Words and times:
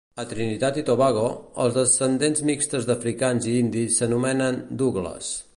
A 0.21 0.23
Trinitat 0.29 0.79
i 0.81 0.83
Tobago, 0.87 1.25
els 1.65 1.75
descendents 1.77 2.43
mixtes 2.51 2.89
d'africans 2.91 3.49
i 3.53 3.57
indis 3.63 4.01
s'anomenen 4.03 4.63
"douglas". 4.85 5.35